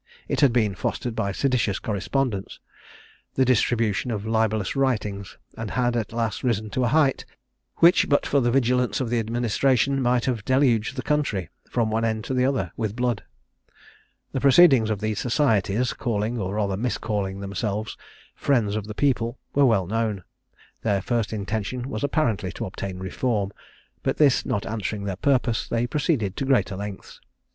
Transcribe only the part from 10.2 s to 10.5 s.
have